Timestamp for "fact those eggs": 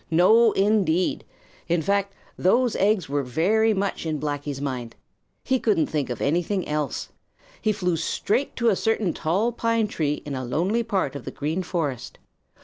1.83-3.07